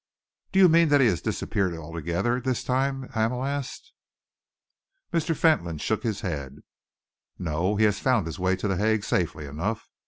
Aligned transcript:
"Do 0.51 0.57
you 0.57 0.67
mean 0.67 0.89
that 0.89 0.99
he 0.99 1.05
has 1.05 1.21
disappeared 1.21 1.75
altogether 1.75 2.41
this 2.41 2.63
time?" 2.63 3.09
Hamel 3.09 3.43
asked. 3.45 3.93
Mr. 5.13 5.37
Fentolin 5.37 5.77
shook 5.77 6.01
his 6.01 6.21
head. 6.21 6.63
"No, 7.37 7.75
he 7.75 7.83
has 7.85 7.99
found 7.99 8.25
his 8.25 8.39
way 8.39 8.55
to 8.55 8.67
The 8.67 8.77
Hague 8.77 9.03
safely 9.03 9.45
enough. 9.45 9.91